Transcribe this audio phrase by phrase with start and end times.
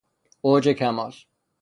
[0.43, 1.13] اوج کمال